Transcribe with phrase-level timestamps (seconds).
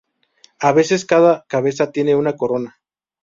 [0.61, 2.81] A veces cada cabeza tiene una corona.